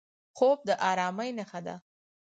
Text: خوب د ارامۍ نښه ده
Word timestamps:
خوب 0.37 0.57
د 0.67 0.69
ارامۍ 0.91 1.29
نښه 1.37 1.59
ده 1.65 1.75